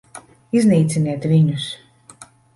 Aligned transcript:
Iznīciniet 0.59 1.29
viņus! 1.33 1.69